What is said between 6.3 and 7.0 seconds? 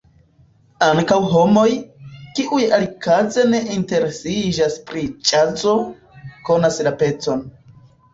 konas la